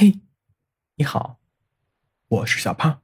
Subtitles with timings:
[0.00, 0.20] 嘿，
[0.94, 1.40] 你好，
[2.28, 3.00] 我是小胖，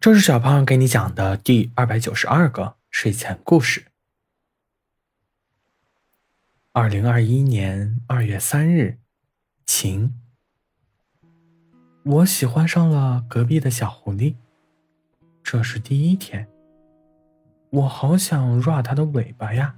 [0.00, 3.88] 这是小胖给你讲的第二百九十二个睡前故事。
[6.72, 8.96] 二零二一年二月三日，
[9.66, 10.18] 晴。
[12.04, 14.36] 我喜欢上了隔壁的小狐狸，
[15.42, 16.48] 这是第一天，
[17.68, 19.76] 我好想 rua 它的尾巴呀。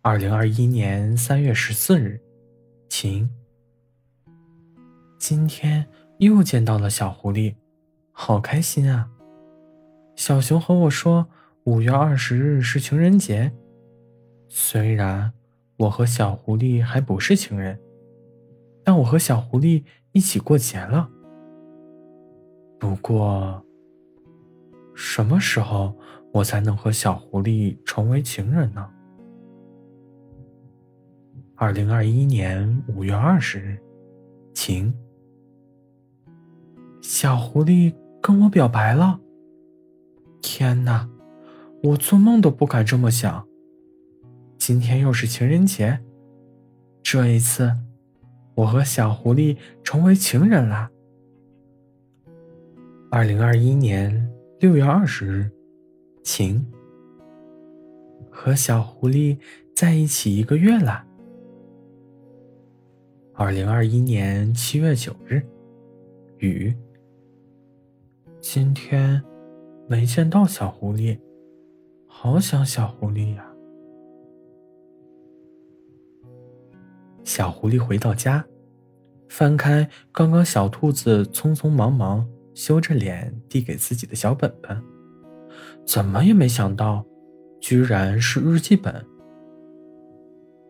[0.00, 2.18] 二零二一年三月十四日。
[3.00, 3.30] 晴，
[5.20, 5.86] 今天
[6.18, 7.54] 又见到了小狐狸，
[8.10, 9.08] 好开心啊！
[10.16, 11.28] 小熊和我说，
[11.62, 13.52] 五月二十日是情人节。
[14.48, 15.32] 虽然
[15.76, 17.78] 我和小狐狸还不是情人，
[18.82, 21.08] 但我和小狐狸一起过节了。
[22.80, 23.64] 不过，
[24.96, 25.96] 什么时候
[26.32, 28.90] 我才能和小狐狸成为情人呢？
[31.60, 33.76] 二零二一年五月二十日，
[34.54, 34.94] 晴。
[37.02, 37.92] 小狐狸
[38.22, 39.18] 跟我表白了。
[40.40, 41.10] 天哪，
[41.82, 43.44] 我做梦都不敢这么想。
[44.56, 45.98] 今天又是情人节，
[47.02, 47.72] 这一次，
[48.54, 50.88] 我和小狐狸成为情人啦。
[53.10, 55.50] 二零二一年六月二十日，
[56.22, 56.64] 晴。
[58.30, 59.36] 和小狐狸
[59.74, 61.06] 在一起一个月了。
[63.40, 65.40] 二零二一年七月九日，
[66.38, 66.74] 雨。
[68.40, 69.22] 今天
[69.86, 71.16] 没见到小狐狸，
[72.08, 73.48] 好想小狐狸呀。
[77.22, 78.44] 小狐狸回到家，
[79.28, 84.82] 翻开刚刚小兔子匆匆忙忙羞着脸递给自己的小本本，
[85.86, 87.06] 怎么也没想到，
[87.60, 89.06] 居然是日记本。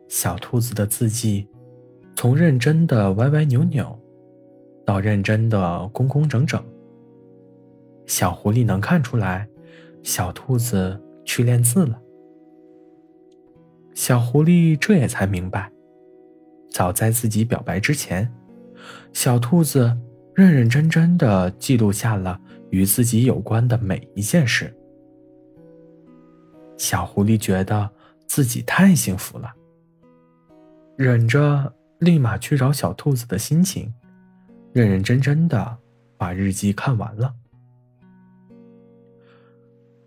[0.06, 1.48] 小兔子的字迹。
[2.20, 3.97] 从认真的歪歪扭扭，
[4.84, 6.61] 到认真的工工整整，
[8.06, 9.48] 小狐狸能看出来，
[10.02, 11.96] 小兔子去练字了。
[13.95, 15.70] 小狐狸这也才明白，
[16.73, 18.28] 早在自己表白之前，
[19.12, 19.96] 小兔子
[20.34, 22.40] 认认真真的记录下了
[22.70, 24.77] 与自己有关的每一件事。
[26.77, 27.89] 小狐狸觉得
[28.27, 29.55] 自己太幸福了，
[30.96, 31.73] 忍着。
[31.98, 33.92] 立马去找小兔子的心情，
[34.73, 35.79] 认认真真的
[36.17, 37.35] 把日记看完了。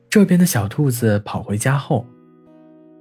[0.10, 2.06] 这边的小兔子跑回家后，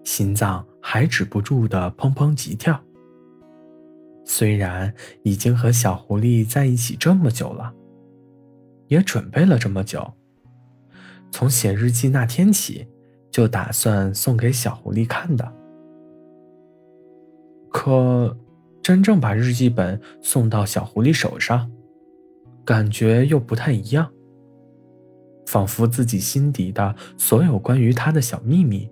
[0.04, 2.80] 心脏还止不住的砰砰急跳。
[4.24, 4.92] 虽然
[5.22, 7.72] 已经和小狐狸在一起这么久了，
[8.88, 10.12] 也准备了这么久，
[11.30, 12.88] 从写日记那天起，
[13.30, 15.52] 就打算送给小狐狸看的，
[17.70, 18.36] 可。
[18.82, 21.70] 真正把日记本送到小狐狸手上，
[22.64, 24.10] 感觉又不太一样。
[25.46, 28.88] 仿佛自己心底的所有关于他的小秘密，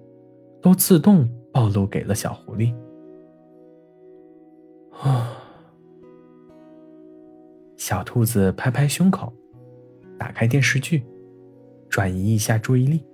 [0.60, 2.75] 都自动暴露给了小狐狸。
[5.00, 5.37] 啊！
[7.76, 9.32] 小兔子拍拍胸口，
[10.19, 11.06] 打开电视剧，
[11.88, 13.05] 转移一下注意力。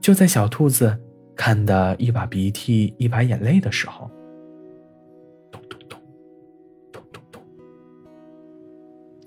[0.00, 0.96] 就在小兔子
[1.34, 4.08] 看得一把鼻涕一把眼泪的时候。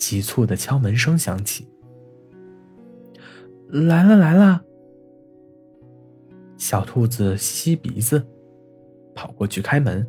[0.08, 1.68] 急促的敲门声响起，
[3.68, 4.64] 来了来了。
[6.58, 8.26] 小兔子吸鼻子，
[9.14, 10.08] 跑过去开门。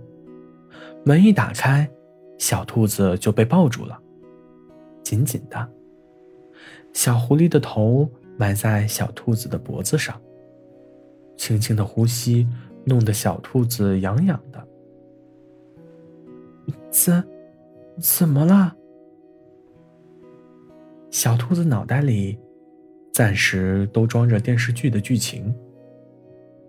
[1.05, 1.91] 门一打开，
[2.39, 4.01] 小兔子就被抱住了，
[5.03, 5.69] 紧紧的。
[6.93, 10.17] 小狐狸的头埋在小兔子的脖子上，
[11.37, 12.47] 轻轻的呼吸
[12.85, 14.69] 弄得小兔子痒痒的。
[16.89, 17.29] 怎，
[18.01, 18.77] 怎么了？
[21.19, 22.39] 小兔子脑袋里
[23.13, 25.53] 暂时都装着电视剧的剧情，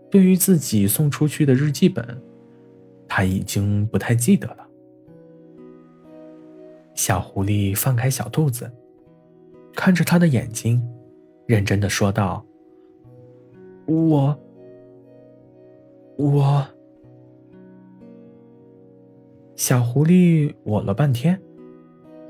[0.09, 2.19] 对于自己送出去的日记本，
[3.07, 4.67] 他已经不太记得了。
[6.95, 8.67] 小狐狸放开小兔子，
[9.75, 10.81] 看着他的眼睛，
[11.45, 12.43] 认真的说道
[13.85, 14.35] ：“我，
[16.17, 16.67] 我。”
[19.55, 21.39] 小狐狸我了半天，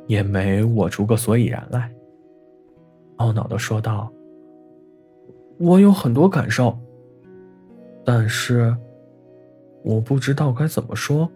[0.06, 1.90] 也没我出个所以然来。
[3.20, 4.12] 懊恼的说道
[5.60, 6.78] ：“我有很多感受，
[8.04, 8.76] 但是
[9.84, 11.32] 我不知道该怎么说。”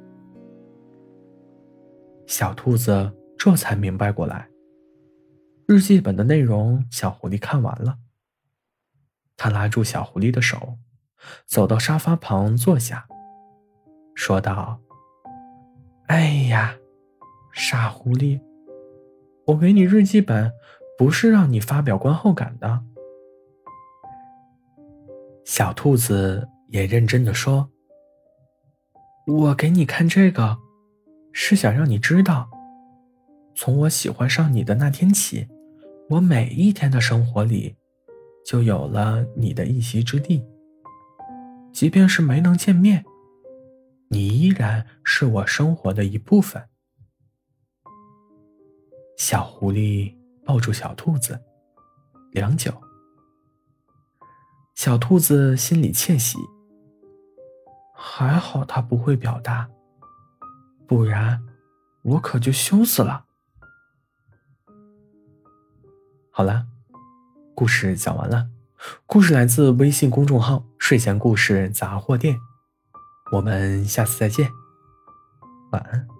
[2.26, 4.50] 小兔子这才明白过来，
[5.68, 7.98] 日记本的内容，小狐狸看完了。
[9.36, 10.78] 他拉住小狐狸的手，
[11.46, 13.06] 走到沙发旁坐下，
[14.16, 14.80] 说道
[16.08, 16.78] ：“哎呀，
[17.52, 18.40] 傻狐狸，
[19.48, 20.50] 我给你日记本
[20.98, 22.84] 不是让你发表观后感的。
[25.46, 27.70] 小兔子也认真的说
[29.28, 30.58] ：“我给你看这个，
[31.32, 32.50] 是想让你知道，
[33.56, 35.48] 从我喜欢上你的那天起，
[36.10, 37.76] 我每一天的生活里，
[38.46, 40.46] 就有了你的一席之地。
[41.72, 43.04] 即便是没能见面。”
[44.10, 46.70] 你依然是我生活的一部分。
[49.18, 51.42] 小狐狸抱住小兔子，
[52.32, 52.74] 良久。
[54.76, 56.38] 小兔子心里窃喜，
[57.94, 59.70] 还好它不会表达，
[60.88, 61.42] 不然
[62.04, 63.26] 我可就羞死了。
[66.32, 66.66] 好了，
[67.56, 68.50] 故事讲完了。
[69.06, 72.38] 故事来自微信公众号“睡前故事杂货店”。
[73.32, 74.50] 我们下次再见，
[75.72, 76.13] 晚安。